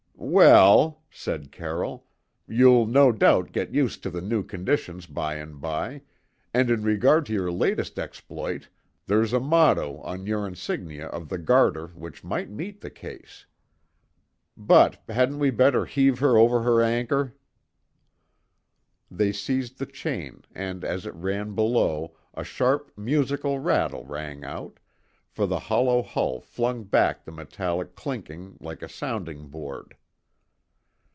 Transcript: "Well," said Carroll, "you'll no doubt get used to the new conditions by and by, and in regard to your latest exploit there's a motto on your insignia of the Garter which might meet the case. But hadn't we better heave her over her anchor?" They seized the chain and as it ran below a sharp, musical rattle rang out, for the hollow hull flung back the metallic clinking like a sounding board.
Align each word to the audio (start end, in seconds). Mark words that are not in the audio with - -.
"Well," 0.23 1.01
said 1.09 1.51
Carroll, 1.51 2.05
"you'll 2.47 2.85
no 2.85 3.11
doubt 3.11 3.51
get 3.51 3.73
used 3.73 4.03
to 4.03 4.09
the 4.11 4.21
new 4.21 4.43
conditions 4.43 5.05
by 5.07 5.35
and 5.35 5.59
by, 5.59 6.03
and 6.53 6.69
in 6.69 6.83
regard 6.83 7.25
to 7.25 7.33
your 7.33 7.51
latest 7.51 7.97
exploit 7.99 8.69
there's 9.07 9.33
a 9.33 9.39
motto 9.41 9.97
on 10.01 10.25
your 10.27 10.45
insignia 10.47 11.07
of 11.07 11.27
the 11.27 11.39
Garter 11.39 11.87
which 11.87 12.23
might 12.23 12.49
meet 12.51 12.79
the 12.81 12.91
case. 12.91 13.45
But 14.55 15.01
hadn't 15.09 15.39
we 15.39 15.49
better 15.49 15.83
heave 15.87 16.19
her 16.19 16.37
over 16.37 16.61
her 16.61 16.81
anchor?" 16.83 17.35
They 19.09 19.31
seized 19.33 19.79
the 19.79 19.87
chain 19.87 20.43
and 20.55 20.85
as 20.85 21.05
it 21.07 21.15
ran 21.15 21.55
below 21.55 22.15
a 22.35 22.43
sharp, 22.45 22.91
musical 22.95 23.57
rattle 23.59 24.05
rang 24.05 24.45
out, 24.45 24.77
for 25.27 25.45
the 25.47 25.59
hollow 25.59 26.01
hull 26.03 26.39
flung 26.39 26.83
back 26.83 27.25
the 27.25 27.31
metallic 27.33 27.95
clinking 27.95 28.55
like 28.61 28.81
a 28.83 28.87
sounding 28.89 29.47
board. 29.49 29.97